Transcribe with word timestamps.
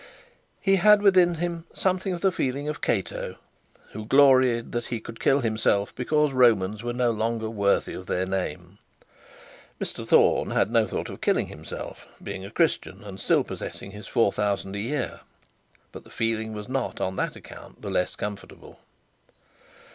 He 0.59 0.77
had 0.77 1.03
within 1.03 1.35
him 1.35 1.65
something 1.75 2.11
of 2.11 2.21
the 2.21 2.31
feeling 2.31 2.67
of 2.67 2.81
Cato, 2.81 3.35
who 3.91 4.05
gloried 4.07 4.71
that 4.71 4.87
he 4.87 4.99
could 4.99 5.19
kill 5.19 5.41
himself 5.41 5.93
because 5.93 6.31
Romans 6.31 6.81
were 6.81 6.91
no 6.91 7.11
longer 7.11 7.51
worthy 7.51 7.93
of 7.93 8.07
their 8.07 8.25
name. 8.25 8.79
Mr 9.79 10.03
Thorne 10.07 10.49
had 10.49 10.71
no 10.71 10.87
thought 10.87 11.09
of 11.09 11.21
killing 11.21 11.49
himself, 11.49 12.07
being 12.19 12.43
a 12.43 12.49
Christian, 12.49 13.03
and 13.03 13.19
still 13.19 13.43
possessing 13.43 13.91
his 13.91 14.07
L 14.07 14.13
4000 14.31 14.75
a 14.75 14.79
year; 14.79 15.19
but 15.91 16.03
the 16.03 16.09
feeling 16.09 16.51
was 16.53 16.67
not 16.67 16.99
on 16.99 17.15
that 17.17 17.35
account 17.35 17.83
the 17.83 17.91
less 17.91 18.15
comfortable. 18.15 18.79